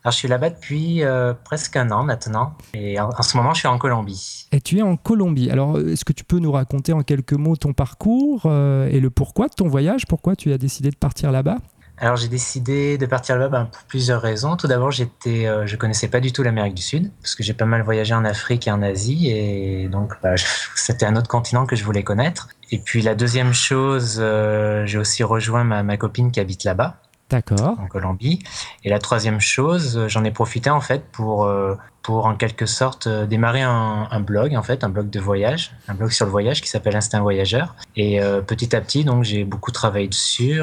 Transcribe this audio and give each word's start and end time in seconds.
Alors, 0.04 0.12
je 0.12 0.18
suis 0.18 0.28
là-bas 0.28 0.50
depuis 0.50 1.04
euh, 1.04 1.32
presque 1.32 1.76
un 1.76 1.92
an 1.92 2.02
maintenant. 2.02 2.56
Et 2.74 2.98
en, 2.98 3.22
ce 3.22 3.36
moment, 3.36 3.54
je 3.54 3.60
suis 3.60 3.68
en 3.68 3.78
Colombie. 3.78 4.48
Et 4.50 4.60
tu 4.60 4.78
es 4.78 4.82
en 4.82 4.96
Colombie. 4.96 5.48
Alors, 5.48 5.78
est-ce 5.78 6.04
que 6.04 6.12
tu 6.12 6.24
peux 6.24 6.40
nous 6.40 6.50
raconter 6.50 6.92
en 6.92 7.02
quelques 7.02 7.34
mots 7.34 7.54
ton 7.54 7.72
parcours 7.72 8.42
euh, 8.46 8.88
et 8.88 8.98
le 8.98 9.10
pourquoi 9.10 9.46
de 9.46 9.54
ton 9.54 9.68
voyage? 9.68 10.06
Pourquoi 10.08 10.34
tu 10.34 10.52
as 10.52 10.58
décidé 10.58 10.90
de 10.90 10.96
partir 10.96 11.30
là-bas? 11.30 11.58
Alors 11.98 12.16
j'ai 12.16 12.26
décidé 12.26 12.98
de 12.98 13.06
partir 13.06 13.36
là-bas 13.36 13.60
ben, 13.60 13.66
pour 13.66 13.82
plusieurs 13.84 14.20
raisons. 14.20 14.56
Tout 14.56 14.66
d'abord, 14.66 14.90
j'étais, 14.90 15.46
euh, 15.46 15.66
je 15.66 15.76
connaissais 15.76 16.08
pas 16.08 16.18
du 16.18 16.32
tout 16.32 16.42
l'Amérique 16.42 16.74
du 16.74 16.82
Sud 16.82 17.12
parce 17.20 17.36
que 17.36 17.44
j'ai 17.44 17.52
pas 17.52 17.66
mal 17.66 17.82
voyagé 17.82 18.12
en 18.12 18.24
Afrique 18.24 18.66
et 18.66 18.72
en 18.72 18.82
Asie 18.82 19.28
et 19.30 19.88
donc 19.88 20.14
bah, 20.20 20.34
c'était 20.74 21.06
un 21.06 21.14
autre 21.14 21.28
continent 21.28 21.64
que 21.64 21.76
je 21.76 21.84
voulais 21.84 22.02
connaître. 22.02 22.48
Et 22.72 22.78
puis 22.78 23.02
la 23.02 23.14
deuxième 23.14 23.52
chose, 23.52 24.20
j'ai 24.84 24.98
aussi 24.98 25.22
rejoint 25.22 25.62
ma, 25.62 25.84
ma 25.84 25.96
copine 25.96 26.32
qui 26.32 26.40
habite 26.40 26.64
là-bas 26.64 26.96
D'accord. 27.32 27.78
En 27.80 27.86
Colombie. 27.86 28.40
Et 28.84 28.90
la 28.90 28.98
troisième 28.98 29.40
chose, 29.40 29.96
euh, 29.96 30.06
j'en 30.06 30.22
ai 30.22 30.30
profité 30.30 30.68
en 30.68 30.82
fait 30.82 31.02
pour, 31.12 31.46
euh, 31.46 31.76
pour 32.02 32.26
en 32.26 32.34
quelque 32.34 32.66
sorte 32.66 33.06
euh, 33.06 33.24
démarrer 33.24 33.62
un, 33.62 34.20
blog, 34.20 34.54
en 34.54 34.62
fait, 34.62 34.84
un 34.84 34.90
blog 34.90 35.08
de 35.08 35.18
voyage, 35.18 35.72
un 35.88 35.94
blog 35.94 36.10
sur 36.10 36.26
le 36.26 36.30
voyage 36.30 36.60
qui 36.60 36.68
s'appelle 36.68 36.94
Instinct 36.94 37.22
Voyageur. 37.22 37.74
Et 37.96 38.20
petit 38.46 38.76
à 38.76 38.80
petit, 38.80 39.04
donc, 39.04 39.24
j'ai 39.24 39.44
beaucoup 39.44 39.70
travaillé 39.70 40.08
dessus 40.08 40.60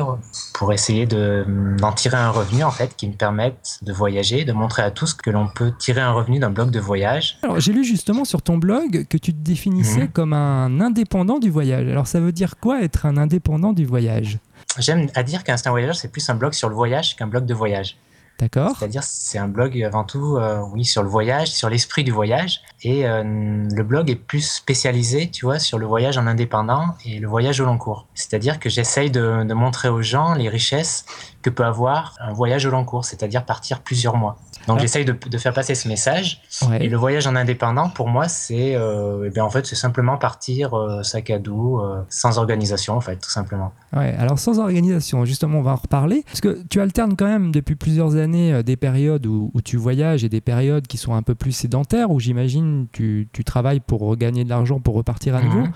pour 0.53 0.72
essayer 0.72 1.06
d'en 1.06 1.92
tirer 1.92 2.17
un 2.17 2.30
revenu, 2.30 2.64
en 2.64 2.72
fait, 2.72 2.95
qui 2.95 3.08
me 3.08 3.14
permette 3.14 3.80
de 3.81 3.92
voyager, 3.92 4.45
de 4.45 4.54
montrer 4.54 4.83
à 4.83 4.92
tous 4.92 5.14
que 5.14 5.30
l'on 5.30 5.48
peut 5.48 5.73
tirer 5.78 6.02
un 6.02 6.11
revenu 6.11 6.39
d'un 6.39 6.52
blog 6.52 6.72
de 6.72 6.80
voyage. 6.80 7.39
Alors, 7.44 7.59
j'ai 7.59 7.73
lu 7.73 7.83
justement 7.83 8.23
sur 8.23 8.42
ton 8.42 8.58
blog 8.58 9.08
que 9.09 9.17
tu 9.17 9.33
te 9.33 9.39
définissais 9.39 10.04
mhm. 10.04 10.09
comme 10.09 10.33
un 10.33 10.80
indépendant 10.80 11.39
du 11.39 11.50
voyage. 11.50 11.88
Alors, 11.88 12.08
ça 12.08 12.20
veut 12.20 12.31
dire 12.31 12.56
quoi 12.61 12.81
être 12.81 13.06
un 13.06 13.17
indépendant 13.17 13.73
du 13.73 13.86
voyage? 13.86 14.39
J'aime 14.78 15.08
à 15.16 15.23
dire 15.23 15.44
qu'Instinct 15.44 15.72
Voyageur, 15.72 15.95
c'est 15.95 16.09
plus 16.09 16.30
un 16.30 16.36
blog 16.36 16.53
sur 16.53 16.70
le 16.70 16.75
voyage 16.75 17.16
qu'un 17.16 17.28
blog 17.28 17.45
de 17.45 17.53
voyage. 17.53 17.98
D'accord. 18.40 18.76
C'est-à-dire, 18.80 19.04
c'est 19.04 19.38
un 19.38 19.50
blog 19.50 19.84
avant 19.84 20.06
tout, 20.06 20.38
euh, 20.38 20.62
oui, 20.72 20.86
sur 20.86 21.04
le 21.04 21.09
voyage, 21.09 21.50
sur 21.50 21.70
l'esprit 21.70 22.06
du 22.06 22.12
voyage. 22.12 22.62
Et 22.82 23.06
euh, 23.06 23.22
le 23.23 23.84
blog 23.84 24.09
est 24.09 24.16
plus 24.16 24.50
spécialisé, 24.50 25.30
tu 25.30 25.45
vois, 25.45 25.59
sur 25.59 25.78
le 25.78 25.86
voyage 25.86 26.18
en 26.18 26.26
indépendant 26.26 26.95
et 27.06 27.20
le 27.20 27.28
voyage 27.28 27.60
au 27.60 27.66
long 27.66 27.78
cours. 27.78 28.08
C'est-à-dire 28.14 28.60
que 28.60 28.70
j'essaye 28.70 29.12
de, 29.12 29.44
de, 29.44 29.54
montrer 29.54 29.90
aux 29.90 30.02
gens 30.02 30.36
les 30.36 30.48
richesses 30.48 31.06
que 31.42 31.50
peut 31.50 31.66
avoir 31.66 32.16
un 32.22 32.32
voyage 32.32 32.66
au 32.66 32.70
long 32.70 32.86
cours, 32.86 33.04
c'est-à-dire 33.04 33.44
partir 33.44 33.82
plusieurs 33.82 34.16
mois. 34.16 34.38
Donc 34.67 34.80
j'essaye 34.80 35.04
de, 35.04 35.14
de, 35.14 35.38
faire 35.38 35.54
passer 35.54 35.76
ce 35.76 35.88
message. 35.88 36.42
Et 36.80 36.88
le 36.88 36.98
voyage 36.98 37.28
en 37.28 37.36
indépendant, 37.36 37.90
pour 37.90 38.08
moi, 38.08 38.28
c'est 38.28 38.76
euh, 38.76 39.26
eh 39.26 39.30
bien, 39.30 39.44
en 39.44 39.50
fait, 39.50 39.66
c'est 39.66 39.76
simplement 39.76 40.17
partir 40.17 40.78
euh, 40.78 41.02
sac 41.04 41.30
à 41.30 41.40
dos, 41.40 41.84
sans 42.10 42.38
organisation, 42.38 42.95
en 42.95 43.02
fait, 43.02 43.17
tout 43.17 43.30
simplement. 43.30 43.73
Ouais, 43.95 44.16
alors 44.20 44.38
sans 44.38 44.60
organisation, 44.60 45.26
justement, 45.26 45.60
on 45.60 45.64
va 45.64 45.72
en 45.72 45.76
reparler. 45.76 46.23
Parce 46.26 46.42
que 46.42 46.62
tu 46.70 46.80
alternes 46.80 47.16
quand 47.16 47.28
même 47.28 47.52
depuis 47.52 47.76
plusieurs 47.76 48.16
années 48.16 48.28
euh, 48.35 48.63
des 48.63 48.75
périodes 48.75 49.25
où, 49.25 49.52
où, 49.53 49.61
tu 49.61 49.77
voyages 49.77 50.23
et 50.23 50.30
des 50.30 50.41
périodes 50.41 50.88
qui 50.88 50.97
sont 50.97 51.13
un 51.13 51.22
peu 51.22 51.35
plus 51.35 51.52
sédentaires, 51.52 52.11
où 52.11 52.19
j'imagine 52.19 52.88
tu, 52.91 53.27
tu 53.31 53.44
travailles 53.44 53.80
pour 53.80 54.02
regagner 54.02 54.44
de 54.44 54.49
l'argent, 54.49 54.80
pour 54.80 54.95
repartir 54.95 55.36
à 55.36 55.41
nouveau. 55.41 55.61
Mhm. 55.61 55.71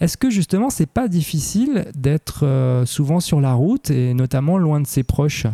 Est-ce 0.00 0.16
que 0.16 0.28
justement, 0.28 0.68
c'est 0.68 0.86
pas 0.90 1.08
difficile 1.08 1.86
d'être 1.94 2.44
euh, 2.44 2.84
souvent 2.84 3.20
sur 3.20 3.40
la 3.40 3.54
route 3.54 3.90
et 3.90 4.12
notamment 4.14 4.58
loin 4.58 4.80
de 4.80 4.86
ses 4.86 5.02
proches? 5.02 5.46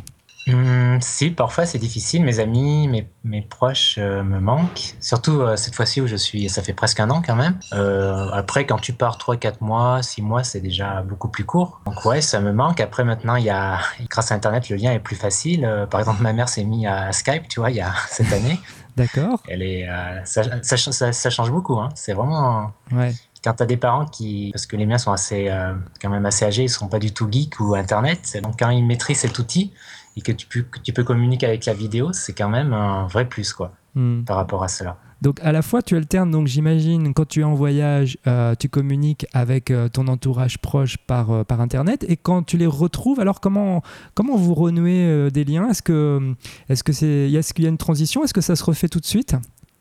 Mmh, 0.47 0.99
si, 1.01 1.31
parfois 1.31 1.67
c'est 1.67 1.79
difficile. 1.79 2.25
Mes 2.25 2.41
amis, 2.41 2.89
mes, 2.89 3.09
mes 3.25 3.43
proches 3.43 3.97
euh, 3.99 4.23
me 4.23 4.41
manquent. 4.41 4.95
Surtout 5.01 5.41
euh, 5.41 5.57
cette 5.57 5.75
fois-ci 5.75 6.01
où 6.01 6.07
je 6.07 6.17
suis, 6.17 6.49
ça 6.49 6.63
fait 6.63 6.73
presque 6.73 6.99
un 7.01 7.11
an 7.11 7.23
quand 7.25 7.37
même. 7.37 7.59
Euh, 7.73 8.29
après, 8.33 8.67
quand 8.67 8.79
tu 8.79 8.93
pars 8.93 9.19
3, 9.19 9.37
4 9.37 9.61
mois, 9.61 10.03
6 10.03 10.23
mois, 10.23 10.43
c'est 10.43 10.61
déjà 10.61 11.03
beaucoup 11.03 11.29
plus 11.29 11.45
court. 11.45 11.81
Donc 11.87 12.05
ouais, 12.05 12.21
ça 12.21 12.41
me 12.41 12.53
manque. 12.53 12.81
Après, 12.81 13.05
maintenant, 13.05 13.37
il 13.37 13.45
y 13.45 13.51
a, 13.51 13.79
grâce 14.11 14.33
à 14.33 14.35
Internet, 14.35 14.69
le 14.69 14.77
lien 14.77 14.93
est 14.93 15.01
plus 15.01 15.17
facile. 15.17 15.87
par 15.91 16.01
exemple, 16.01 16.23
ma 16.23 16.33
mère 16.33 16.49
s'est 16.49 16.65
mise 16.65 16.87
à 16.87 17.13
Skype, 17.13 17.49
tu 17.49 17.61
vois, 17.61 17.71
il 17.71 17.77
y 17.77 17.81
a 17.81 17.93
cette 18.09 18.33
année. 18.33 18.59
D'accord. 18.97 19.41
Elle 19.49 19.63
est, 19.63 19.89
ça, 20.25 20.43
ça, 20.63 21.13
ça, 21.13 21.31
change 21.31 21.51
beaucoup. 21.51 21.79
Hein. 21.79 21.89
C'est 21.95 22.13
vraiment. 22.13 22.73
Ouais 22.91 23.13
quand 23.45 23.55
tu 23.55 23.63
as 23.65 23.67
des 23.67 23.77
parents 23.77 24.07
qui, 24.07 24.51
parce 24.53 24.67
que 24.67 24.77
les 24.77 24.87
miens 24.87 24.99
sont 24.99 25.11
assez, 25.11 25.53
quand 26.01 26.11
même 26.11 26.25
assez 26.25 26.45
âgés, 26.45 26.63
ils 26.63 26.69
sont 26.69 26.87
pas 26.87 27.01
du 27.01 27.13
tout 27.13 27.27
geeks 27.29 27.59
ou 27.59 27.75
internet, 27.75 28.39
donc 28.41 28.57
quand 28.57 28.71
ils 28.71 28.87
maîtrisent 28.87 29.19
cet 29.19 29.37
outil, 29.37 29.73
et 30.17 30.21
que 30.21 30.33
tu 30.33 30.47
peux, 30.47 30.63
que 30.63 30.79
tu 30.81 30.93
peux 30.93 31.05
communiquer 31.05 31.47
avec 31.47 31.65
la 31.67 31.75
vidéo, 31.75 32.13
c'est 32.13 32.33
quand 32.33 32.49
même 32.49 32.73
un 32.73 33.07
vrai 33.07 33.29
plus 33.29 33.53
quoi, 33.53 33.73
hmm. 33.95 34.23
par 34.25 34.37
rapport 34.37 34.63
à 34.63 34.69
cela. 34.69 34.97
Donc 35.23 35.39
à 35.41 35.53
la 35.53 35.63
fois 35.63 35.83
tu 35.83 35.97
alternes, 35.97 36.33
donc 36.33 36.49
j'imagine 36.49 37.15
quand 37.15 37.27
tu 37.27 37.41
es 37.41 37.45
en 37.45 37.55
voyage, 37.55 38.19
euh, 38.27 38.57
tu 38.59 38.69
communiques 38.69 39.25
avec 39.33 39.71
euh, 39.71 39.89
ton 39.89 40.09
entourage 40.09 40.59
proche 40.59 40.97
par, 40.97 41.31
euh, 41.31 41.45
par 41.45 41.61
Internet 41.61 42.05
et 42.09 42.17
quand 42.17 42.43
tu 42.43 42.57
les 42.57 42.67
retrouves, 42.67 43.21
alors 43.21 43.41
comment, 43.41 43.83
comment 44.15 44.37
vous 44.37 44.53
renouez 44.53 45.31
des 45.31 45.45
liens? 45.45 45.69
Est-ce 45.71 45.83
que 45.83 46.35
est-ce 46.69 46.83
que 46.83 46.93
c'est 46.93 47.31
est-ce 47.31 47.55
qu'il 47.55 47.63
y 47.63 47.67
a 47.69 47.71
une 47.71 47.79
transition? 47.79 48.25
Est-ce 48.25 48.35
que 48.35 48.41
ça 48.41 48.57
se 48.57 48.65
refait 48.65 48.89
tout 48.89 48.99
de 48.99 49.07
suite? 49.07 49.37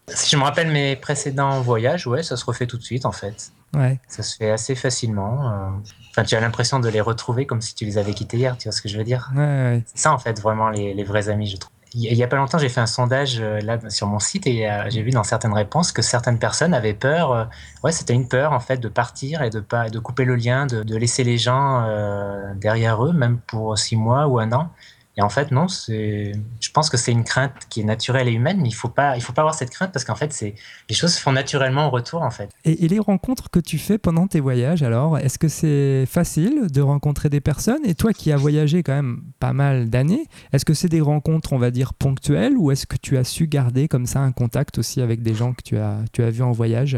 Si 0.10 0.30
je 0.30 0.38
me 0.38 0.44
rappelle 0.44 0.72
mes 0.72 0.96
précédents 0.96 1.60
voyages, 1.62 2.06
ouais, 2.06 2.22
ça 2.22 2.38
se 2.38 2.46
refait 2.46 2.68
tout 2.68 2.78
de 2.78 2.84
suite 2.84 3.08
en 3.08 3.12
fait. 3.12 3.52
Ouais. 3.74 4.00
Ça 4.08 4.24
se 4.24 4.36
fait 4.36 4.52
assez 4.52 4.76
facilement. 4.76 5.80
Enfin, 6.10 6.24
tu 6.24 6.36
as 6.36 6.42
l'impression 6.42 6.80
de 6.80 6.90
les 6.90 7.02
retrouver 7.02 7.46
comme 7.46 7.62
si 7.62 7.74
tu 7.74 7.86
les 7.86 7.98
avais 7.98 8.14
quittés 8.14 8.38
hier, 8.38 8.58
tu 8.58 8.68
vois 8.68 8.74
ce 8.74 8.82
que 8.82 8.90
je 8.90 8.98
veux 8.98 9.04
dire? 9.04 9.32
C'est 9.34 9.98
ça, 9.98 10.14
en 10.14 10.20
fait, 10.20 10.42
vraiment, 10.42 10.70
les, 10.70 10.94
les, 10.94 11.04
vrais 11.04 11.30
amis, 11.30 11.48
je 11.48 11.58
trouve. 11.58 11.72
Il 11.94 12.14
y 12.14 12.24
a 12.24 12.28
pas 12.28 12.38
longtemps, 12.38 12.58
j'ai 12.58 12.70
fait 12.70 12.80
un 12.80 12.86
sondage 12.86 13.40
euh, 13.42 13.60
là 13.60 13.78
sur 13.90 14.08
mon 14.08 14.20
site 14.20 14.48
et 14.48 14.70
euh, 14.70 14.90
j'ai 14.90 15.02
vu 15.02 15.12
dans 15.12 15.26
certaines 15.26 15.52
réponses 15.52 15.92
que 15.92 16.02
certaines 16.02 16.40
personnes 16.40 16.74
avaient 16.74 16.94
peur. 16.94 17.34
Euh, 17.34 17.44
ouais, 17.84 17.92
c'était 17.92 18.14
une 18.14 18.30
peur 18.30 18.54
en 18.54 18.62
fait 18.62 18.78
de 18.78 18.88
partir 18.88 19.42
et 19.42 19.50
de 19.50 19.60
pas 19.60 19.90
de 19.90 20.00
couper 20.00 20.24
le 20.24 20.36
lien, 20.36 20.66
de, 20.68 20.84
de 20.84 20.96
laisser 20.96 21.26
les 21.26 21.38
gens 21.38 21.86
derrière 22.56 23.06
eux, 23.06 23.12
même 23.12 23.40
pour 23.40 23.78
six 23.78 23.98
mois 23.98 24.28
ou 24.28 24.40
un 24.40 24.54
an. 24.54 24.72
Et 25.18 25.22
en 25.22 25.30
fait, 25.30 25.52
non, 25.52 25.68
je 25.68 26.72
pense 26.74 26.90
que 26.90 26.96
c'est 26.96 27.12
une 27.12 27.26
crainte 27.26 27.54
qui 27.70 27.82
est 27.82 27.84
naturelle 27.84 28.30
et 28.30 28.32
humaine, 28.32 28.60
mais 28.62 28.70
il 28.70 28.76
faut 28.76 28.88
pas, 28.88 29.20
faut 29.20 29.34
pas 29.34 29.42
avoir 29.42 29.56
cette 29.56 29.70
crainte 29.70 29.92
parce 29.92 30.06
qu'en 30.06 30.16
fait, 30.16 30.34
les 30.42 30.96
choses 30.96 31.14
se 31.14 31.20
font 31.20 31.34
naturellement 31.34 31.88
au 31.88 31.90
retour, 31.90 32.22
en 32.22 32.32
fait. 32.32 32.50
Et, 32.64 32.88
les 32.88 33.00
rencontres 33.00 33.50
que 33.50 33.60
tu 33.60 33.78
fais 33.78 33.98
pendant 33.98 34.28
tes 34.28 34.40
voyages, 34.40 34.84
alors, 34.84 35.18
est-ce 35.18 35.38
que 35.38 35.48
c'est 35.48 36.06
facile 36.06 36.68
de 36.72 36.82
rencontrer 36.82 37.30
des 37.30 37.42
personnes? 37.42 37.86
Et 37.86 37.96
toi 37.96 38.14
qui 38.14 38.32
as 38.32 38.38
voyagé 38.38 38.84
quand 38.84 38.94
même 38.94 39.24
pas 39.40 39.54
mal 39.54 39.90
d'années, 39.90 40.26
est-ce 40.54 40.66
que 40.66 40.74
c'est 40.74 40.90
des 40.90 41.02
rencontres, 41.02 41.54
on 41.54 41.58
va 41.58 41.72
dire, 41.72 41.94
ponctuelles 41.94 42.58
ou 42.58 42.72
est-ce 42.72 42.86
que 42.86 42.98
tu 42.98 43.18
as 43.18 43.24
su 43.24 43.48
garder 43.48 43.88
comme 43.88 44.06
ça 44.06 44.22
un 44.22 44.32
contact 44.32 44.78
aussi 44.78 45.02
avec 45.02 45.22
des 45.22 45.34
gens 45.34 45.54
que 45.54 45.62
tu 45.64 45.78
as, 45.78 46.00
tu 46.14 46.24
as 46.24 46.30
vus 46.30 46.44
en 46.44 46.52
voyage? 46.52 46.98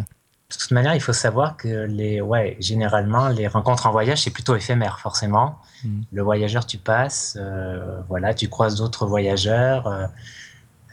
De 0.53 0.57
toute 0.57 0.71
manière, 0.71 0.93
il 0.93 1.01
faut 1.01 1.13
savoir 1.13 1.57
que 1.57 1.85
les, 1.85 2.21
ouais, 2.21 2.57
généralement, 2.59 3.29
les 3.29 3.47
rencontres 3.47 3.87
en 3.87 3.91
voyage, 3.91 4.23
c'est 4.23 4.31
plutôt 4.31 4.55
éphémère, 4.55 4.99
forcément. 4.99 5.57
Mm. 5.83 6.01
Le 6.11 6.21
voyageur, 6.21 6.65
tu 6.65 6.77
passes, 6.77 7.37
euh, 7.39 8.01
voilà, 8.07 8.33
tu 8.33 8.49
croises 8.49 8.75
d'autres 8.75 9.07
voyageurs, 9.07 9.87
euh, 9.87 10.05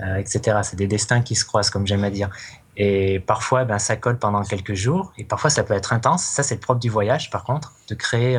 euh, 0.00 0.16
etc. 0.16 0.58
C'est 0.62 0.76
des 0.76 0.86
destins 0.86 1.20
qui 1.20 1.34
se 1.34 1.44
croisent, 1.44 1.70
comme 1.70 1.86
j'aime 1.86 2.04
à 2.04 2.10
dire. 2.10 2.30
Et 2.76 3.20
parfois, 3.20 3.64
ben, 3.64 3.78
ça 3.78 3.96
colle 3.96 4.18
pendant 4.18 4.42
quelques 4.42 4.74
jours, 4.74 5.12
et 5.18 5.24
parfois, 5.24 5.50
ça 5.50 5.62
peut 5.62 5.74
être 5.74 5.92
intense. 5.92 6.22
Ça, 6.22 6.42
c'est 6.42 6.54
le 6.54 6.60
propre 6.60 6.80
du 6.80 6.88
voyage, 6.88 7.30
par 7.30 7.44
contre, 7.44 7.74
de 7.88 7.94
créer, 7.94 8.38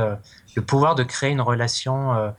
le 0.56 0.62
pouvoir 0.64 0.96
de 0.96 1.04
créer 1.04 1.30
une 1.30 1.42
relation, 1.42 2.34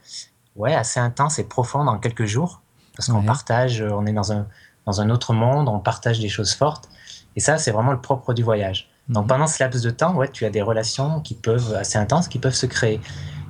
ouais, 0.57 0.73
assez 0.73 0.99
intense 0.99 1.39
et 1.39 1.45
profonde 1.45 1.87
en 1.87 1.99
quelques 1.99 2.25
jours, 2.25 2.61
parce 2.97 3.07
qu'on 3.07 3.23
partage, 3.23 3.81
on 3.81 4.05
est 4.05 4.11
dans 4.11 4.33
un, 4.33 4.47
dans 4.85 4.99
un 4.99 5.09
autre 5.09 5.33
monde, 5.33 5.69
on 5.69 5.79
partage 5.79 6.19
des 6.19 6.29
choses 6.29 6.53
fortes. 6.53 6.89
Et 7.35 7.39
ça, 7.39 7.57
c'est 7.57 7.71
vraiment 7.71 7.91
le 7.91 8.01
propre 8.01 8.33
du 8.33 8.43
voyage. 8.43 8.89
Donc 9.09 9.23
mhm. 9.23 9.29
pendant 9.29 9.47
ce 9.47 9.61
laps 9.61 9.83
de 9.83 9.89
temps, 9.89 10.15
ouais, 10.15 10.29
tu 10.29 10.45
as 10.45 10.49
des 10.49 10.61
relations 10.61 11.21
qui 11.21 11.35
peuvent 11.35 11.73
assez 11.75 11.97
intenses, 11.97 12.27
qui 12.27 12.39
peuvent 12.39 12.55
se 12.55 12.65
créer. 12.65 13.01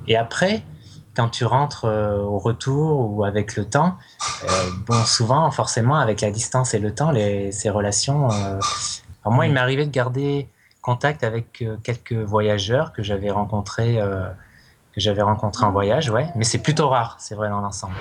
Et 0.08 0.16
après, 0.16 0.62
quand 1.14 1.28
tu 1.28 1.44
rentres 1.44 1.84
euh, 1.84 2.18
au 2.18 2.38
retour 2.38 3.10
ou 3.10 3.24
avec 3.24 3.56
le 3.56 3.64
temps, 3.64 3.96
euh, 4.44 4.48
bon, 4.86 5.04
souvent, 5.04 5.50
forcément, 5.50 5.96
avec 5.96 6.20
la 6.20 6.30
distance 6.30 6.74
et 6.74 6.78
le 6.78 6.94
temps, 6.94 7.10
les, 7.10 7.52
ces 7.52 7.70
relations. 7.70 8.30
Euh... 8.30 8.58
Alors 9.24 9.34
moi, 9.34 9.46
il 9.46 9.52
m'est 9.52 9.60
arrivé 9.60 9.86
de 9.86 9.90
garder 9.90 10.48
contact 10.82 11.24
avec 11.24 11.64
quelques 11.82 12.12
voyageurs 12.12 12.92
que 12.92 13.02
j'avais 13.02 13.30
rencontrés, 13.30 13.94
que 13.94 15.00
j'avais 15.00 15.22
rencontrés 15.22 15.64
en 15.64 15.72
voyage, 15.72 16.10
ouais. 16.10 16.26
Mais 16.36 16.44
c'est 16.44 16.58
plutôt 16.58 16.90
rare, 16.90 17.16
c'est 17.18 17.34
vrai 17.34 17.48
dans 17.48 17.62
l'ensemble. 17.62 17.94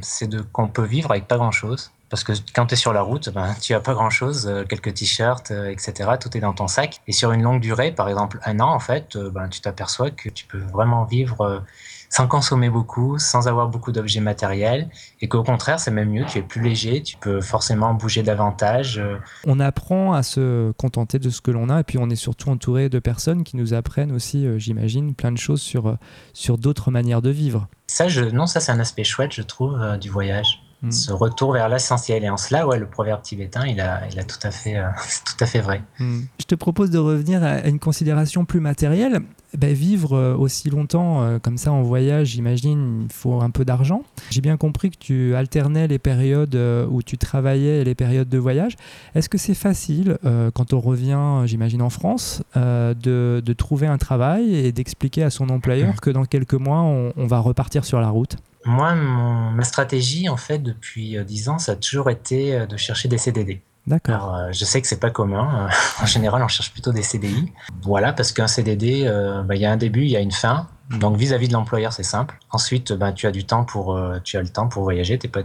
c'est 0.00 0.28
de, 0.28 0.40
qu'on 0.40 0.68
peut 0.68 0.84
vivre 0.84 1.10
avec 1.10 1.26
pas 1.26 1.36
grand-chose. 1.36 1.90
Parce 2.12 2.24
que 2.24 2.34
quand 2.54 2.66
tu 2.66 2.74
es 2.74 2.76
sur 2.76 2.92
la 2.92 3.00
route, 3.00 3.30
ben, 3.30 3.54
tu 3.58 3.72
as 3.72 3.80
pas 3.80 3.94
grand-chose, 3.94 4.46
euh, 4.46 4.64
quelques 4.64 4.92
t-shirts, 4.92 5.50
euh, 5.50 5.70
etc. 5.70 6.10
Tout 6.20 6.36
est 6.36 6.40
dans 6.40 6.52
ton 6.52 6.68
sac. 6.68 7.00
Et 7.06 7.12
sur 7.12 7.32
une 7.32 7.40
longue 7.40 7.62
durée, 7.62 7.90
par 7.90 8.06
exemple 8.06 8.38
un 8.44 8.60
an, 8.60 8.70
en 8.70 8.80
fait, 8.80 9.16
euh, 9.16 9.30
ben, 9.30 9.48
tu 9.48 9.62
t'aperçois 9.62 10.10
que 10.10 10.28
tu 10.28 10.44
peux 10.44 10.58
vraiment 10.58 11.04
vivre 11.04 11.62
sans 12.10 12.28
consommer 12.28 12.68
beaucoup, 12.68 13.18
sans 13.18 13.48
avoir 13.48 13.68
beaucoup 13.68 13.92
d'objets 13.92 14.20
matériels, 14.20 14.90
et 15.22 15.28
qu'au 15.28 15.42
contraire, 15.42 15.80
c'est 15.80 15.90
même 15.90 16.10
mieux, 16.10 16.26
tu 16.26 16.36
es 16.36 16.42
plus 16.42 16.60
léger, 16.60 17.02
tu 17.02 17.16
peux 17.16 17.40
forcément 17.40 17.94
bouger 17.94 18.22
davantage. 18.22 19.02
On 19.46 19.58
apprend 19.58 20.12
à 20.12 20.22
se 20.22 20.72
contenter 20.72 21.18
de 21.18 21.30
ce 21.30 21.40
que 21.40 21.50
l'on 21.50 21.70
a, 21.70 21.80
et 21.80 21.84
puis 21.84 21.96
on 21.96 22.10
est 22.10 22.16
surtout 22.16 22.50
entouré 22.50 22.90
de 22.90 22.98
personnes 22.98 23.42
qui 23.44 23.56
nous 23.56 23.72
apprennent 23.72 24.12
aussi, 24.12 24.46
j'imagine, 24.58 25.14
plein 25.14 25.32
de 25.32 25.38
choses 25.38 25.62
sur, 25.62 25.96
sur 26.34 26.58
d'autres 26.58 26.90
manières 26.90 27.22
de 27.22 27.30
vivre. 27.30 27.68
Ça, 27.86 28.08
je, 28.08 28.20
non, 28.20 28.44
ça 28.44 28.60
c'est 28.60 28.72
un 28.72 28.80
aspect 28.80 29.04
chouette, 29.04 29.32
je 29.32 29.40
trouve, 29.40 29.96
du 29.96 30.10
voyage. 30.10 30.60
Mm. 30.82 30.90
ce 30.90 31.12
retour 31.12 31.52
vers 31.52 31.68
l'essentiel. 31.68 32.24
Et 32.24 32.28
en 32.28 32.36
cela, 32.36 32.66
ouais, 32.66 32.78
le 32.78 32.86
proverbe 32.86 33.22
tibétain, 33.22 33.66
il 33.66 33.80
a, 33.80 34.02
il 34.10 34.18
a 34.18 34.24
tout, 34.24 34.38
à 34.42 34.50
fait, 34.50 34.76
euh, 34.76 34.88
tout 35.24 35.44
à 35.44 35.46
fait 35.46 35.60
vrai. 35.60 35.82
Mm. 36.00 36.22
Je 36.40 36.44
te 36.44 36.54
propose 36.54 36.90
de 36.90 36.98
revenir 36.98 37.42
à 37.44 37.66
une 37.66 37.78
considération 37.78 38.44
plus 38.44 38.60
matérielle. 38.60 39.20
Ben, 39.56 39.74
vivre 39.74 40.16
euh, 40.16 40.34
aussi 40.34 40.70
longtemps 40.70 41.22
euh, 41.22 41.38
comme 41.38 41.58
ça 41.58 41.72
en 41.72 41.82
voyage, 41.82 42.28
j'imagine, 42.28 43.02
il 43.04 43.12
faut 43.12 43.42
un 43.42 43.50
peu 43.50 43.66
d'argent. 43.66 44.02
J'ai 44.30 44.40
bien 44.40 44.56
compris 44.56 44.90
que 44.90 44.96
tu 44.96 45.34
alternais 45.34 45.86
les 45.86 45.98
périodes 45.98 46.56
où 46.90 47.02
tu 47.02 47.18
travaillais 47.18 47.80
et 47.80 47.84
les 47.84 47.94
périodes 47.94 48.30
de 48.30 48.38
voyage. 48.38 48.76
Est-ce 49.14 49.28
que 49.28 49.36
c'est 49.36 49.54
facile, 49.54 50.16
quand 50.54 50.72
on 50.72 50.80
revient, 50.80 51.42
j'imagine, 51.44 51.82
en 51.82 51.90
France, 51.90 52.42
de, 52.56 53.42
de, 53.44 53.52
trouver 53.52 53.86
un 53.86 53.98
travail 53.98 54.54
et 54.54 54.72
d'expliquer 54.72 55.22
à 55.22 55.30
son 55.30 55.50
employeur 55.50 56.00
que 56.00 56.08
dans 56.08 56.24
quelques 56.24 56.54
mois, 56.54 56.80
on, 56.80 57.12
on 57.16 57.26
va 57.26 57.40
repartir 57.40 57.84
sur 57.84 58.00
la 58.00 58.08
route? 58.08 58.38
Moi, 58.64 58.94
ma 58.94 59.64
stratégie, 59.64 60.28
en 60.28 60.36
fait, 60.36 60.58
depuis 60.58 61.16
euh, 61.16 61.24
dix 61.24 61.48
ans, 61.48 61.58
ça 61.58 61.72
a 61.72 61.76
toujours 61.76 62.10
été 62.10 62.54
euh, 62.54 62.66
de 62.66 62.76
chercher 62.76 63.08
des 63.08 63.18
CDD. 63.18 63.60
D'accord. 63.86 64.34
Euh, 64.34 64.52
je 64.52 64.64
sais 64.64 64.80
que 64.80 64.86
c'est 64.86 65.00
pas 65.00 65.10
commun. 65.10 65.68
en 66.00 66.06
général, 66.06 66.42
on 66.42 66.48
cherche 66.48 66.72
plutôt 66.72 66.92
des 66.92 67.02
CDI. 67.02 67.52
Voilà, 67.82 68.12
parce 68.12 68.32
qu'un 68.32 68.46
CDD, 68.46 69.04
bah, 69.44 69.54
il 69.54 69.60
y 69.60 69.66
a 69.66 69.72
un 69.72 69.76
début, 69.76 70.02
il 70.02 70.10
y 70.10 70.16
a 70.16 70.20
une 70.20 70.32
fin. 70.32 70.68
Donc 70.90 71.16
vis-à-vis 71.16 71.48
de 71.48 71.54
l'employeur, 71.54 71.92
c'est 71.92 72.02
simple. 72.02 72.38
Ensuite, 72.50 72.92
bah, 72.92 73.12
tu 73.12 73.26
as 73.26 73.32
du 73.32 73.44
temps 73.44 73.64
pour, 73.64 73.98
tu 74.22 74.36
as 74.36 74.42
le 74.42 74.48
temps 74.48 74.68
pour 74.68 74.84
voyager. 74.84 75.18
T'es 75.18 75.28
pas, 75.28 75.42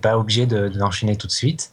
pas 0.00 0.18
obligé 0.18 0.46
d'enchaîner 0.46 1.16
tout 1.16 1.26
de 1.26 1.32
suite. 1.32 1.70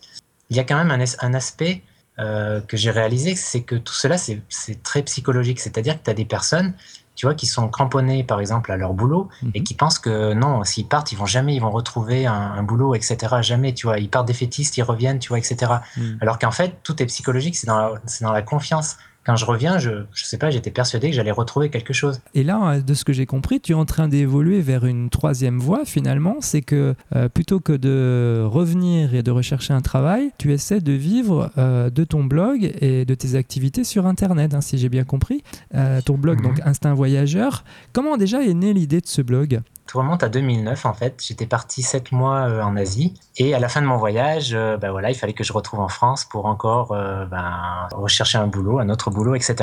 Il 0.49 0.57
y 0.57 0.59
a 0.59 0.63
quand 0.63 0.77
même 0.83 0.91
un, 0.91 1.03
un 1.21 1.33
aspect 1.33 1.81
que 2.17 2.77
j'ai 2.77 2.91
réalisé, 2.91 3.35
c'est 3.35 3.61
que 3.61 3.75
tout 3.75 3.93
cela, 3.93 4.17
c'est 4.17 4.83
très 4.83 5.01
psychologique. 5.01 5.59
C'est-à-dire 5.59 5.97
que 5.97 6.03
tu 6.03 6.11
as 6.11 6.15
des 6.15 6.25
personnes 6.25 6.73
tu 7.17 7.25
vois, 7.25 7.33
qui 7.33 7.47
sont 7.47 7.67
cramponnés, 7.67 8.23
par 8.23 8.39
exemple, 8.39 8.71
à 8.71 8.77
leur 8.77 8.93
boulot 8.93 9.27
et 9.53 9.59
mhm. 9.59 9.65
qui 9.65 9.73
pensent 9.73 9.97
que 9.97 10.33
non, 10.33 10.63
s'ils 10.63 10.87
partent, 10.87 11.11
ils 11.11 11.17
vont 11.17 11.25
jamais, 11.25 11.55
ils 11.55 11.59
vont 11.59 11.71
retrouver 11.71 12.27
un, 12.27 12.63
boulot, 12.63 12.93
etc. 12.93 13.17
Jamais, 13.41 13.73
tu 13.73 13.87
vois, 13.87 13.97
ils 13.97 14.09
partent 14.09 14.27
défaitistes, 14.27 14.77
ils 14.77 14.83
reviennent, 14.83 15.17
tu 15.17 15.29
vois, 15.29 15.39
etc. 15.39 15.73
Mhm. 15.97 16.19
Alors 16.21 16.37
qu'en 16.37 16.51
fait, 16.51 16.77
tout 16.83 17.01
est 17.01 17.07
psychologique, 17.07 17.57
c'est 17.57 17.67
dans, 17.67 17.95
dans 18.21 18.31
la 18.31 18.41
confiance 18.43 18.97
quand 19.27 19.35
je 19.35 19.43
reviens, 19.43 19.77
je 19.77 19.89
ne 19.89 20.05
sais 20.13 20.37
pas, 20.37 20.51
j'étais 20.51 20.71
persuadé 20.71 21.09
que 21.09 21.15
j'allais 21.15 21.31
retrouver 21.31 21.69
quelque 21.69 21.91
chose. 21.91 22.21
Et 22.33 22.45
là, 22.45 22.79
de 22.79 22.93
ce 22.93 23.03
que 23.03 23.11
j'ai 23.11 23.25
compris, 23.25 23.59
tu 23.59 23.73
es 23.73 23.75
en 23.75 23.83
train 23.83 24.07
d'évoluer 24.07 24.61
vers 24.61 24.85
une 24.85 25.09
troisième 25.09 25.59
voie 25.59 25.83
finalement, 25.83 26.37
c'est 26.39 26.61
que 26.61 26.95
euh, 27.13 27.27
plutôt 27.27 27.59
que 27.59 27.73
de 27.73 28.41
revenir 28.45 29.13
et 29.13 29.23
de 29.23 29.31
rechercher 29.31 29.73
un 29.73 29.81
travail, 29.81 30.31
tu 30.37 30.53
essaies 30.53 30.79
de 30.79 30.93
vivre 30.93 31.51
euh, 31.57 31.89
de 31.89 32.05
ton 32.05 32.23
blog 32.23 32.71
et 32.79 33.03
de 33.03 33.15
tes 33.15 33.35
activités 33.35 33.83
sur 33.83 34.05
Internet, 34.05 34.53
hein, 34.53 34.61
si 34.61 34.77
j'ai 34.77 34.87
bien 34.87 35.03
compris. 35.03 35.43
Euh, 35.75 35.99
ton 35.99 36.17
blog, 36.17 36.41
donc 36.41 36.59
mhm. 36.59 36.67
Instinct 36.69 36.93
Voyageur. 36.93 37.65
Comment 37.91 38.15
déjà 38.15 38.41
est 38.43 38.53
née 38.53 38.73
l'idée 38.73 39.01
de 39.01 39.07
ce 39.07 39.21
blog? 39.21 39.59
Tout 39.87 39.97
remonte 39.97 40.23
à 40.23 40.29
2009 40.29 40.85
en 40.85 40.93
fait. 40.93 41.23
J'étais 41.25 41.45
parti 41.45 41.81
sept 41.81 42.11
mois 42.11 42.49
euh, 42.49 42.61
en 42.61 42.75
Asie 42.75 43.13
et 43.37 43.55
à 43.55 43.59
la 43.59 43.69
fin 43.69 43.81
de 43.81 43.87
mon 43.87 43.97
voyage, 43.97 44.53
ben 44.53 44.91
voilà, 44.91 45.09
il 45.09 45.15
fallait 45.15 45.33
que 45.33 45.43
je 45.43 45.53
retrouve 45.53 45.79
en 45.79 45.87
France 45.87 46.25
pour 46.25 46.45
encore 46.45 46.91
euh, 46.91 47.25
ben, 47.25 47.87
rechercher 47.93 48.37
un 48.37 48.47
boulot, 48.47 48.79
un 48.79 48.89
autre 48.89 49.09
boulot, 49.09 49.35
etc. 49.35 49.55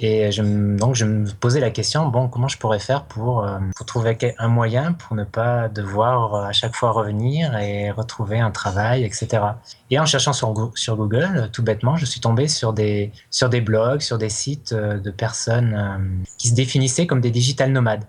Et 0.00 0.30
donc 0.30 0.94
je 0.94 1.04
me 1.04 1.30
posais 1.32 1.60
la 1.60 1.70
question 1.70 2.08
bon, 2.08 2.28
comment 2.28 2.48
je 2.48 2.58
pourrais 2.58 2.78
faire 2.78 3.04
pour, 3.04 3.46
pour 3.76 3.86
trouver 3.86 4.18
un 4.38 4.48
moyen 4.48 4.92
pour 4.92 5.16
ne 5.16 5.24
pas 5.24 5.68
devoir 5.68 6.34
à 6.34 6.52
chaque 6.52 6.74
fois 6.74 6.90
revenir 6.90 7.56
et 7.56 7.90
retrouver 7.90 8.40
un 8.40 8.50
travail, 8.50 9.04
etc. 9.04 9.42
Et 9.90 9.98
en 9.98 10.06
cherchant 10.06 10.32
sur, 10.32 10.72
sur 10.74 10.96
Google, 10.96 11.50
tout 11.52 11.62
bêtement, 11.62 11.96
je 11.96 12.04
suis 12.04 12.20
tombé 12.20 12.48
sur 12.48 12.72
des, 12.72 13.12
sur 13.30 13.48
des 13.48 13.60
blogs, 13.60 14.00
sur 14.00 14.18
des 14.18 14.28
sites 14.28 14.74
de 14.74 15.10
personnes 15.10 16.24
qui 16.36 16.48
se 16.48 16.54
définissaient 16.54 17.06
comme 17.06 17.20
des 17.20 17.30
digital 17.30 17.72
nomades 17.72 18.04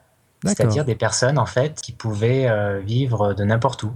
c'est-à-dire 0.46 0.86
des 0.86 0.96
personnes 0.96 1.38
en 1.38 1.46
fait 1.46 1.82
qui 1.82 1.92
pouvaient 1.92 2.48
euh, 2.48 2.80
vivre 2.80 3.34
de 3.34 3.44
n'importe 3.44 3.84
où, 3.84 3.92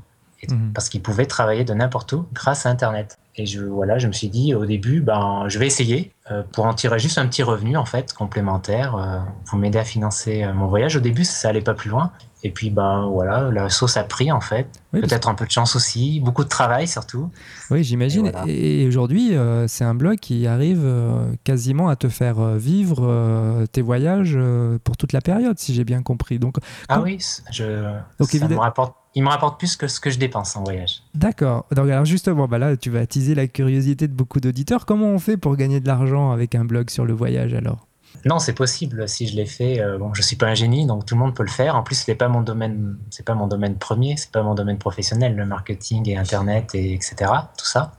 mhm. 0.49 0.71
parce 0.73 0.89
qu'ils 0.89 1.01
pouvaient 1.01 1.25
travailler 1.25 1.63
de 1.63 1.73
n'importe 1.73 2.13
où 2.13 2.25
grâce 2.33 2.65
à 2.65 2.69
Internet. 2.69 3.17
Et 3.35 3.45
je, 3.45 3.61
voilà, 3.61 3.97
je 3.97 4.07
me 4.07 4.11
suis 4.11 4.29
dit 4.29 4.53
au 4.53 4.65
début, 4.65 5.01
ben, 5.01 5.45
je 5.47 5.57
vais 5.57 5.65
essayer 5.65 6.11
euh, 6.31 6.43
pour 6.51 6.65
en 6.65 6.73
tirer 6.73 6.99
juste 6.99 7.17
un 7.17 7.27
petit 7.27 7.43
revenu 7.43 7.77
en 7.77 7.85
fait 7.85 8.13
complémentaire 8.13 8.95
euh, 8.95 9.19
pour 9.45 9.57
m'aider 9.57 9.79
à 9.79 9.83
financer 9.83 10.45
mon 10.53 10.67
voyage. 10.67 10.95
Au 10.95 10.99
début, 10.99 11.23
ça 11.23 11.49
allait 11.49 11.61
pas 11.61 11.73
plus 11.73 11.89
loin. 11.89 12.11
Et 12.45 12.51
puis, 12.51 12.69
ben 12.69 13.07
voilà, 13.09 13.49
la 13.51 13.69
sauce 13.69 13.95
a 13.95 14.03
pris 14.03 14.31
en 14.31 14.41
fait. 14.41 14.67
Peut-être 14.91 15.29
un 15.29 15.33
peu 15.33 15.45
de 15.45 15.51
chance 15.51 15.75
aussi, 15.75 16.19
beaucoup 16.19 16.43
de 16.43 16.49
travail 16.49 16.87
surtout. 16.87 17.31
Oui, 17.71 17.83
j'imagine. 17.83 18.31
Et, 18.47 18.85
aujourd'hui, 18.85 19.35
euh, 19.35 19.67
c'est 19.67 19.85
un 19.85 19.95
blog 19.95 20.17
qui 20.19 20.45
arrive 20.45 20.81
euh, 20.83 21.33
quasiment 21.45 21.87
à 21.87 21.95
te 21.95 22.09
faire 22.09 22.39
euh, 22.39 22.57
vivre 22.57 23.65
tes 23.71 23.81
voyages 23.81 24.37
pour 24.83 24.97
toute 24.97 25.13
la 25.13 25.21
période, 25.21 25.57
si 25.57 25.73
j'ai 25.73 25.85
bien 25.85 26.03
compris. 26.03 26.37
Donc, 26.37 26.57
ah 26.89 27.01
oui, 27.01 27.17
je, 27.51 27.97
Donc, 28.19 28.29
ça 28.29 28.47
me 28.47 28.57
rapporte 28.57 28.95
il 29.15 29.23
me 29.23 29.29
rapporte 29.29 29.59
plus 29.59 29.75
que 29.75 29.87
ce 29.87 29.99
que 29.99 30.09
je 30.09 30.17
dépense 30.17 30.55
en 30.55 30.63
voyage. 30.63 31.03
D'accord. 31.13 31.67
Donc 31.71 31.87
alors 31.87 32.03
justement, 32.03 32.47
bah 32.47 32.57
là, 32.57 32.75
tu 32.75 32.89
vas 32.89 32.99
attiser 32.99 33.35
la 33.35 33.45
curiosité 33.45 34.07
de 34.07 34.13
beaucoup 34.13 34.39
d'auditeurs. 34.39 34.87
Comment 34.87 35.05
on 35.05 35.19
fait 35.19 35.37
pour 35.37 35.55
gagner 35.55 35.79
de 35.79 35.87
l'argent 35.87 36.31
avec 36.31 36.55
un 36.55 36.65
blog 36.65 36.89
sur 36.89 37.05
le 37.05 37.13
voyage 37.13 37.53
alors? 37.53 37.87
Non, 38.25 38.39
c'est 38.39 38.53
possible. 38.53 39.07
Si 39.07 39.27
je 39.27 39.35
l'ai 39.35 39.45
fait, 39.45 39.81
euh, 39.81 39.97
bon, 39.97 40.13
je 40.13 40.21
suis 40.21 40.35
pas 40.35 40.47
un 40.47 40.53
génie, 40.53 40.85
donc 40.85 41.05
tout 41.05 41.15
le 41.15 41.19
monde 41.19 41.35
peut 41.35 41.43
le 41.43 41.49
faire. 41.49 41.75
En 41.75 41.83
plus, 41.83 41.95
ce 41.95 42.09
n'est 42.09 42.15
pas 42.15 42.27
mon 42.27 42.41
domaine, 42.41 42.97
c'est 43.09 43.25
pas 43.25 43.33
mon 43.33 43.47
domaine 43.47 43.77
premier, 43.77 44.15
c'est 44.17 44.31
pas 44.31 44.43
mon 44.43 44.53
domaine 44.53 44.77
professionnel, 44.77 45.35
le 45.35 45.45
marketing 45.45 46.09
et 46.09 46.17
Internet 46.17 46.73
et 46.73 46.93
etc. 46.93 47.31
Tout 47.57 47.65
ça. 47.65 47.93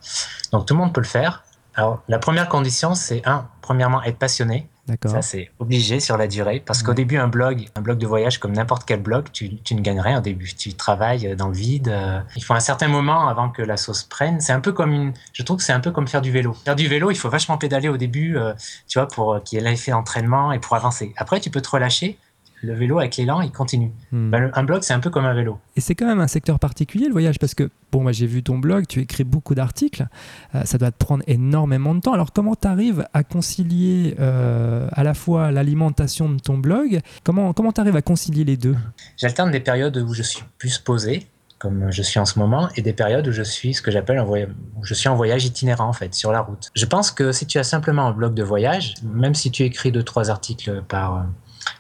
Donc 0.53 0.67
tout 0.67 0.75
le 0.75 0.81
monde 0.81 0.93
peut 0.93 1.01
le 1.01 1.07
faire. 1.07 1.45
Alors, 1.75 2.03
la 2.09 2.19
première 2.19 2.49
condition, 2.49 2.95
c'est 2.95 3.23
un, 3.27 3.49
premièrement, 3.61 4.03
être 4.03 4.19
passionné. 4.19 4.71
Ça, 5.07 5.23
c'est 5.23 5.51
obligé 5.59 5.99
sur 5.99 6.19
la 6.19 6.27
durée. 6.27 6.63
Parce 6.65 6.83
qu'au 6.83 6.93
début, 6.93 7.17
un 7.17 7.29
blog, 7.29 7.67
un 7.75 7.81
blog 7.81 7.99
de 7.99 8.07
voyage 8.07 8.39
comme 8.39 8.53
n'importe 8.53 8.85
quel 8.85 9.01
blog, 9.01 9.27
tu, 9.33 9.57
tu, 9.57 9.75
ne 9.75 9.81
gagnes 9.81 10.01
rien 10.01 10.19
au 10.19 10.21
début. 10.21 10.53
Tu 10.55 10.75
travailles 10.75 11.35
dans 11.37 11.49
le 11.49 11.55
vide. 11.55 11.89
Euh, 11.89 12.21
il 12.37 12.45
faut 12.45 12.55
un 12.55 12.61
certain 12.61 12.89
moment 12.89 13.29
avant 13.29 13.49
que 13.49 13.63
la 13.63 13.77
sauce 13.77 14.03
prenne. 14.03 14.41
C'est 14.41 14.53
un 14.53 14.61
peu 14.61 14.73
comme 14.73 14.93
une, 14.93 15.13
je 15.33 15.43
trouve 15.43 15.57
que 15.57 15.63
c'est 15.63 15.73
un 15.73 15.81
peu 15.81 15.91
comme 15.91 16.07
faire 16.07 16.23
du 16.23 16.31
vélo. 16.31 16.53
Faire 16.65 16.77
du 16.77 16.87
vélo, 16.87 17.11
il 17.11 17.17
faut 17.17 17.31
vachement 17.31 17.57
pédaler 17.57 17.89
au 17.89 17.97
début, 17.97 18.37
euh, 18.37 18.53
tu 18.87 18.99
vois, 18.99 19.09
pour 19.09 19.43
qu'il 19.43 19.59
y 19.59 19.63
ait 19.63 19.65
l'effet 19.65 19.93
d'entraînement 19.93 20.53
et 20.53 20.59
pour 20.59 20.77
avancer. 20.77 21.15
Après, 21.17 21.41
tu 21.41 21.51
peux 21.51 21.63
te 21.63 21.71
relâcher 21.71 22.19
le 22.65 22.75
vélo 22.75 22.99
avec 22.99 23.17
l'élan, 23.17 23.41
il 23.41 23.53
continue. 23.53 23.93
Hmm. 24.13 24.31
Ben, 24.31 24.51
un 24.55 24.65
blog, 24.65 24.83
c'est 24.83 24.95
un 24.95 25.01
peu 25.01 25.11
comme 25.11 25.25
un 25.25 25.35
vélo. 25.35 25.59
Et 25.77 25.81
c'est 25.81 25.95
quand 25.95 26.07
même 26.07 26.21
un 26.21 26.29
secteur 26.29 26.59
particulier, 26.59 27.07
le 27.07 27.13
voyage, 27.13 27.39
parce 27.39 27.55
que, 27.55 27.71
bon, 27.93 28.03
moi 28.03 28.13
j'ai 28.13 28.27
vu 28.27 28.43
ton 28.43 28.59
blog, 28.59 28.87
tu 28.87 29.01
écris 29.01 29.25
beaucoup 29.25 29.55
d'articles, 29.55 30.07
euh, 30.55 30.63
ça 30.65 30.79
doit 30.79 30.91
te 30.91 30.99
prendre 30.99 31.23
énormément 31.27 31.95
de 31.95 32.01
temps. 32.01 32.13
Alors 32.13 32.33
comment 32.33 32.55
tu 32.55 32.67
arrives 32.67 33.07
à 33.13 33.23
concilier 33.23 34.17
euh, 34.19 34.89
à 34.93 35.03
la 35.05 35.15
fois 35.15 35.51
l'alimentation 35.51 36.29
de 36.29 36.39
ton 36.39 36.59
blog, 36.59 37.01
comment 37.23 37.53
comment 37.53 37.73
tu 37.73 37.81
arrives 37.81 37.97
à 37.97 38.03
concilier 38.03 38.45
les 38.45 38.57
deux? 38.57 38.77
J'alterne 39.17 39.51
des 39.51 39.61
périodes 39.61 39.97
où 39.97 40.15
je 40.15 40.23
suis 40.23 40.45
plus 40.59 40.79
posé, 40.79 41.27
comme 41.59 41.91
je 41.91 42.03
suis 42.03 42.21
en 42.21 42.25
ce 42.25 42.39
moment, 42.39 42.69
et 42.77 42.83
des 42.83 42.93
périodes 42.93 43.27
où 43.29 43.33
je 43.33 43.43
suis 43.43 43.75
ce 43.75 43.83
que 43.83 43.91
j'appelle 43.91 44.19
un 44.19 44.25
voyage, 44.25 44.51
je 44.83 44.95
suis 44.95 45.09
en 45.09 45.17
voyage 45.17 45.45
itinérant 45.45 45.89
en 45.89 45.93
fait, 45.93 46.15
sur 46.15 46.33
la 46.33 46.41
route. 46.41 46.71
Je 46.75 46.87
pense 46.87 47.11
que 47.11 47.33
si 47.33 47.47
tu 47.47 47.59
as 47.59 47.65
simplement 47.65 48.07
un 48.07 48.13
blog 48.13 48.35
de 48.35 48.43
voyage, 48.43 48.95
même 49.03 49.35
si 49.35 49.51
tu 49.51 49.63
écris 49.63 49.93
deux 49.93 50.03
trois 50.03 50.31
articles 50.31 50.83
par 50.89 51.27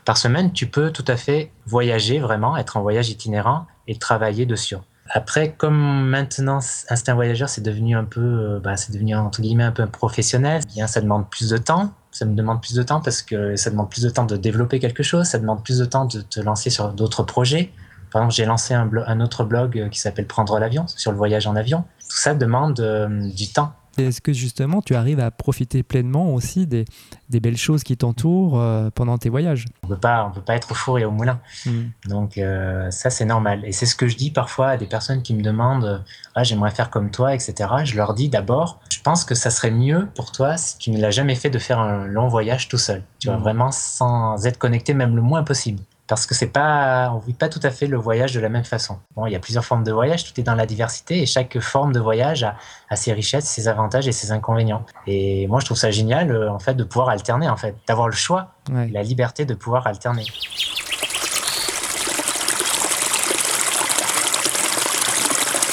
par 0.04 0.16
semaine, 0.16 0.52
tu 0.52 0.66
peux 0.66 0.90
tout 0.90 1.04
à 1.08 1.16
fait 1.16 1.50
voyager 1.66 2.18
vraiment, 2.18 2.56
être 2.56 2.76
en 2.76 2.82
voyage 2.82 3.10
itinérant 3.10 3.66
et 3.86 3.98
travailler 3.98 4.46
dessus. 4.46 4.76
Après, 5.10 5.52
comme 5.52 6.08
maintenant 6.08 6.60
Instinct 6.88 7.14
Voyageur, 7.14 7.48
c'est 7.48 7.60
devenu 7.60 7.96
un 7.96 8.04
peu, 8.04 8.20
euh, 8.20 8.60
bah, 8.60 8.76
c'est 8.76 8.92
devenu 8.92 9.14
entre 9.14 9.42
guillemets 9.42 9.64
un 9.64 9.72
peu 9.72 9.86
professionnel, 9.86 10.62
eh 10.64 10.74
bien 10.74 10.86
ça 10.86 11.00
demande 11.00 11.28
plus 11.28 11.50
de 11.50 11.58
temps. 11.58 11.92
Ça 12.10 12.24
me 12.24 12.34
demande 12.34 12.62
plus 12.62 12.74
de 12.74 12.82
temps 12.82 13.00
parce 13.00 13.22
que 13.22 13.56
ça 13.56 13.70
demande 13.70 13.90
plus 13.90 14.02
de 14.02 14.08
temps 14.08 14.24
de 14.24 14.36
développer 14.36 14.78
quelque 14.78 15.02
chose, 15.02 15.26
ça 15.26 15.38
demande 15.38 15.62
plus 15.64 15.78
de 15.78 15.84
temps 15.84 16.04
de 16.04 16.20
te 16.20 16.40
lancer 16.40 16.70
sur 16.70 16.92
d'autres 16.92 17.24
projets. 17.24 17.72
Par 18.12 18.22
exemple, 18.22 18.34
j'ai 18.34 18.44
lancé 18.44 18.74
un, 18.74 19.20
autre 19.20 19.44
blog 19.44 19.88
qui 19.90 19.98
s'appelle 19.98 20.26
Prendre 20.26 20.58
l'avion 20.60 20.86
sur 20.86 21.10
le 21.10 21.16
voyage 21.18 21.48
en 21.48 21.56
avion. 21.56 21.84
Tout 22.08 22.16
ça 22.16 22.34
demande 22.34 22.78
euh, 22.78 23.08
du 23.32 23.52
temps 23.52 23.72
Est-ce 23.98 24.20
que 24.20 24.32
justement 24.32 24.82
tu 24.82 24.94
arrives 24.94 25.20
à 25.20 25.30
profiter 25.30 25.82
pleinement 25.82 26.32
aussi 26.34 26.66
des, 26.66 26.84
des 27.28 27.40
belles 27.40 27.56
choses 27.56 27.82
qui 27.84 27.96
t'entourent 27.96 28.60
euh, 28.60 28.90
pendant 28.94 29.18
tes 29.18 29.28
voyages? 29.28 29.66
On 29.84 29.88
peut 29.88 29.96
pas, 29.96 30.24
on 30.24 30.32
peut 30.32 30.40
pas 30.40 30.56
être 30.56 30.72
au 30.72 30.74
four 30.74 30.98
et 30.98 31.04
au 31.04 31.10
moulin. 31.10 31.40
Hmm. 31.66 31.84
Donc 32.06 32.38
euh, 32.38 32.90
ça 32.90 33.10
c'est 33.10 33.24
normal. 33.24 33.64
Et 33.64 33.72
c'est 33.72 33.86
ce 33.86 33.96
que 33.96 34.08
je 34.08 34.16
dis 34.16 34.30
parfois 34.30 34.68
à 34.68 34.76
des 34.76 34.86
personnes 34.86 35.22
qui 35.22 35.34
me 35.34 35.42
demandent 35.42 36.04
ah 36.34 36.42
j'aimerais 36.42 36.70
faire 36.70 36.90
comme 36.90 37.10
toi, 37.10 37.34
etc. 37.34 37.54
Je 37.84 37.96
leur 37.96 38.14
dis 38.14 38.28
d'abord, 38.28 38.80
je 38.90 39.00
pense 39.00 39.24
que 39.24 39.34
ça 39.34 39.50
serait 39.50 39.70
mieux 39.70 40.08
pour 40.14 40.32
toi 40.32 40.56
si 40.56 40.78
tu 40.78 40.90
ne 40.90 41.00
l'as 41.00 41.10
jamais 41.10 41.34
fait 41.34 41.50
de 41.50 41.58
faire 41.58 41.78
un 41.78 42.06
long 42.06 42.28
voyage 42.28 42.68
tout 42.68 42.78
seul. 42.78 43.02
Tu 43.18 43.28
vois 43.28 43.36
hmm. 43.36 43.42
vraiment 43.42 43.70
sans 43.70 44.46
être 44.46 44.58
connecté 44.58 44.94
même 44.94 45.16
le 45.16 45.22
moins 45.22 45.44
possible 45.44 45.80
parce 46.06 46.26
que 46.26 46.34
c'est 46.34 46.48
pas, 46.48 47.10
on 47.14 47.18
vit 47.18 47.32
pas 47.32 47.48
tout 47.48 47.60
à 47.62 47.70
fait 47.70 47.86
le 47.86 47.96
voyage 47.96 48.34
de 48.34 48.40
la 48.40 48.48
même 48.48 48.64
façon. 48.64 48.98
Bon, 49.16 49.26
il 49.26 49.32
y 49.32 49.36
a 49.36 49.38
plusieurs 49.38 49.64
formes 49.64 49.84
de 49.84 49.92
voyage, 49.92 50.24
tout 50.24 50.38
est 50.38 50.42
dans 50.42 50.54
la 50.54 50.66
diversité 50.66 51.22
et 51.22 51.26
chaque 51.26 51.58
forme 51.60 51.92
de 51.92 52.00
voyage 52.00 52.44
a, 52.44 52.56
ses 52.96 53.12
richesses, 53.12 53.46
ses 53.46 53.68
avantages 53.68 54.06
et 54.06 54.12
ses 54.12 54.30
inconvénients. 54.30 54.84
Et 55.06 55.46
moi, 55.46 55.60
je 55.60 55.66
trouve 55.66 55.78
ça 55.78 55.90
génial, 55.90 56.30
euh, 56.30 56.50
en 56.50 56.58
fait, 56.58 56.74
de 56.74 56.84
pouvoir 56.84 57.08
alterner, 57.08 57.48
en 57.48 57.56
fait, 57.56 57.74
d'avoir 57.88 58.08
le 58.08 58.14
choix, 58.14 58.48
la 58.70 59.02
liberté 59.02 59.44
de 59.44 59.54
pouvoir 59.54 59.86
alterner. 59.86 60.24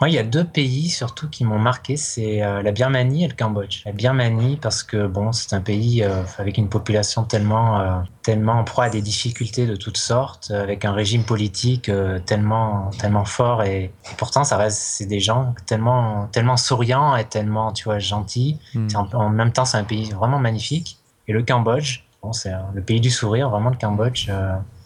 Moi, 0.00 0.10
il 0.10 0.14
y 0.14 0.18
a 0.18 0.22
deux 0.22 0.44
pays 0.44 0.90
surtout 0.90 1.28
qui 1.28 1.44
m'ont 1.44 1.58
marqué, 1.58 1.96
c'est 1.96 2.42
euh, 2.42 2.60
la 2.60 2.70
Birmanie 2.70 3.24
et 3.24 3.28
le 3.28 3.34
Cambodge. 3.34 3.82
La 3.86 3.92
Birmanie 3.92 4.58
parce 4.60 4.82
que 4.82 5.06
bon, 5.06 5.32
c'est 5.32 5.54
un 5.54 5.62
pays 5.62 6.02
euh, 6.02 6.22
avec 6.36 6.58
une 6.58 6.68
population 6.68 7.24
tellement 7.24 7.80
euh, 7.80 7.98
tellement 8.22 8.54
en 8.54 8.64
proie 8.64 8.84
à 8.84 8.90
des 8.90 9.00
difficultés 9.00 9.66
de 9.66 9.74
toutes 9.74 9.96
sortes, 9.96 10.50
avec 10.50 10.84
un 10.84 10.92
régime 10.92 11.24
politique 11.24 11.90
tellement 12.26 12.90
tellement 12.98 13.24
fort 13.24 13.62
et, 13.62 13.84
et, 13.84 14.14
pourtant 14.18 14.42
ça 14.44 14.56
reste 14.56 14.78
c'est 14.78 15.06
des 15.06 15.20
gens 15.20 15.54
tellement 15.64 16.28
tellement 16.32 16.56
souriants 16.56 17.16
et 17.16 17.24
tellement 17.24 17.72
tu 17.72 17.84
vois 17.84 17.98
gentils. 17.98 18.58
Hmm. 18.74 18.88
En, 18.94 19.08
en, 19.14 19.30
même 19.30 19.52
temps, 19.52 19.64
c'est 19.64 19.78
un 19.78 19.84
pays 19.84 20.10
vraiment 20.10 20.38
magnifique. 20.38 20.98
Et 21.28 21.32
le 21.32 21.42
Cambodge, 21.42 22.04
bon, 22.22 22.32
c'est 22.32 22.52
le 22.74 22.82
pays 22.82 23.00
du 23.00 23.10
sourire, 23.10 23.48
vraiment 23.48 23.70
le 23.70 23.76
Cambodge. 23.76 24.28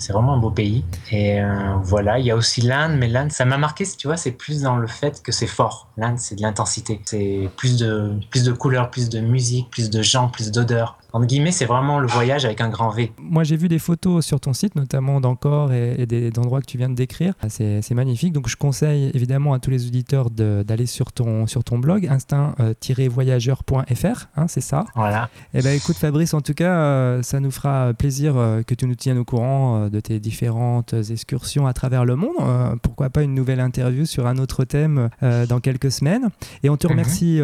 C'est 0.00 0.12
vraiment 0.12 0.34
un 0.34 0.38
beau 0.38 0.50
pays. 0.50 0.84
Et 1.10 1.40
euh, 1.40 1.74
voilà, 1.82 2.18
il 2.18 2.26
y 2.26 2.30
a 2.30 2.36
aussi 2.36 2.62
l'Inde, 2.62 2.96
mais 2.98 3.08
l'Inde, 3.08 3.30
ça 3.30 3.44
m'a 3.44 3.58
marqué, 3.58 3.84
tu 3.96 4.06
vois, 4.06 4.16
c'est 4.16 4.32
plus 4.32 4.62
dans 4.62 4.76
le 4.76 4.86
fait 4.86 5.22
que 5.22 5.32
c'est 5.32 5.46
fort. 5.46 5.88
L'Inde, 5.96 6.18
c'est 6.18 6.36
de 6.36 6.42
l'intensité. 6.42 7.00
C'est 7.04 7.48
plus 7.56 7.76
de, 7.76 8.12
plus 8.30 8.44
de 8.44 8.52
couleurs, 8.52 8.90
plus 8.90 9.08
de 9.08 9.20
musique, 9.20 9.70
plus 9.70 9.90
de 9.90 10.02
gens, 10.02 10.28
plus 10.28 10.50
d'odeurs 10.50 11.00
en 11.12 11.24
guillemets, 11.24 11.52
c'est 11.52 11.66
vraiment 11.66 11.98
le 11.98 12.06
voyage 12.06 12.44
avec 12.44 12.60
un 12.60 12.68
grand 12.68 12.90
V. 12.90 13.12
Moi, 13.18 13.44
j'ai 13.44 13.56
vu 13.56 13.68
des 13.68 13.78
photos 13.78 14.24
sur 14.24 14.40
ton 14.40 14.52
site, 14.52 14.76
notamment 14.76 15.20
d'encore 15.20 15.72
et, 15.72 16.02
et 16.02 16.30
d'endroits 16.30 16.60
que 16.60 16.66
tu 16.66 16.78
viens 16.78 16.88
de 16.88 16.94
décrire. 16.94 17.34
C'est 17.48 17.90
magnifique. 17.92 18.32
Donc, 18.32 18.48
je 18.48 18.56
conseille 18.56 19.10
évidemment 19.14 19.52
à 19.52 19.58
tous 19.58 19.70
les 19.70 19.86
auditeurs 19.86 20.30
d'aller 20.30 20.86
sur 20.86 21.12
ton, 21.12 21.46
sur 21.46 21.64
ton 21.64 21.78
blog, 21.78 22.06
instinct-voyageur.fr. 22.06 24.26
Hein, 24.36 24.46
c'est 24.48 24.60
ça. 24.60 24.84
Voilà. 24.94 25.28
Eh 25.54 25.62
ben, 25.62 25.74
écoute, 25.74 25.96
Fabrice, 25.96 26.34
en 26.34 26.40
tout 26.40 26.54
cas, 26.54 26.74
euh, 26.74 27.22
ça 27.22 27.40
nous 27.40 27.50
fera 27.50 27.92
plaisir 27.94 28.36
euh, 28.36 28.62
que 28.62 28.74
tu 28.74 28.86
nous 28.86 28.94
tiennes 28.94 29.18
au 29.18 29.24
courant 29.24 29.88
de 29.90 30.00
tes 30.00 30.20
différentes 30.20 30.94
excursions 30.94 31.66
à 31.66 31.72
travers 31.72 32.04
le 32.04 32.16
monde. 32.16 32.36
pourquoi 32.82 33.10
pas 33.10 33.22
une 33.22 33.34
nouvelle 33.34 33.60
interview 33.60 34.04
sur 34.06 34.26
un 34.26 34.38
autre 34.38 34.64
thème 34.64 35.10
dans 35.20 35.60
quelques 35.60 35.90
semaines. 35.90 36.28
Et 36.62 36.70
on 36.70 36.76
te 36.76 36.86
mhm. 36.86 36.92
remercie 36.92 37.40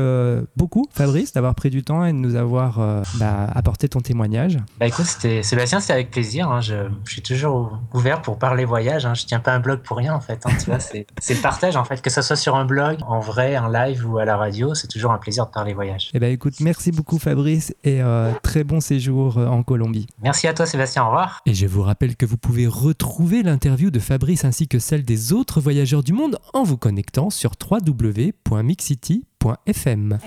beaucoup, 0.57 0.87
Fabrice, 0.93 1.33
d'avoir 1.33 1.55
pris 1.55 1.71
du 1.71 1.83
temps 1.83 2.05
et 2.05 2.13
de 2.13 2.19
nous 2.19 2.35
avoir 2.35 3.05
bah, 3.15 3.47
apporter 3.55 3.89
ton 3.89 4.01
témoignage. 4.01 4.59
Bah 4.79 4.87
écoute, 4.87 5.07
Sébastien, 5.07 5.81
c'était 5.81 5.93
avec 5.93 6.11
plaisir. 6.11 6.51
Hein. 6.51 6.61
Je, 6.61 6.75
suis 7.07 7.23
toujours 7.23 7.79
ouvert 7.95 8.23
pour 8.23 8.39
parler 8.39 8.65
voyage. 8.65 9.07
Hein. 9.07 9.15
Je 9.15 9.25
tiens 9.25 9.41
pas 9.41 9.53
un 9.53 9.61
blog 9.61 9.81
pour 9.81 9.97
rien 9.97 10.15
en 10.15 10.21
fait. 10.21 10.45
Hein, 10.47 10.79
c'est, 10.79 11.07
le 11.35 11.43
partage 11.43 11.77
en 11.77 11.85
fait, 11.85 12.03
que 12.03 12.11
ce 12.11 12.23
soit 12.23 12.37
sur 12.37 12.57
un 12.57 12.65
blog, 12.65 12.99
en 13.07 13.21
vrai, 13.21 13.57
en 13.57 13.69
live 13.69 14.09
ou 14.09 14.19
à 14.19 14.25
la 14.25 14.37
radio, 14.37 14.75
c'est 14.75 14.89
toujours 14.89 15.13
un 15.13 15.19
plaisir 15.19 15.47
de 15.47 15.51
parler 15.51 15.75
voyage. 15.75 16.11
Eh 16.15 16.19
ben 16.19 16.33
écoute, 16.33 16.55
merci 16.61 16.93
beaucoup 16.93 17.19
Fabrice 17.19 17.75
et 17.85 18.03
euh, 18.03 18.33
très 18.43 18.65
bon 18.65 18.81
séjour 18.81 19.39
euh, 19.39 19.47
en 19.47 19.63
Colombie. 19.63 20.07
Merci 20.23 20.47
à 20.49 20.55
toi 20.55 20.67
Sébastien, 20.67 21.05
au 21.05 21.07
revoir. 21.07 21.41
Et 21.47 21.55
je 21.55 21.67
vous 21.67 21.83
rappelle 21.83 22.17
que 22.17 22.27
vous 22.27 22.36
pouvez 22.37 22.67
retrouver 22.67 23.43
l'interview 23.43 23.91
de 23.91 23.99
Fabrice 23.99 24.45
ainsi 24.45 24.69
que 24.69 24.79
celle 24.79 25.05
des 25.05 25.33
autres 25.33 25.59
voyageurs 25.61 26.03
du 26.03 26.13
monde 26.13 26.39
en 26.53 26.63
vous 26.63 26.77
connectant 26.77 27.31
sur 27.31 27.53
www.mixcity.fm. 27.71 30.19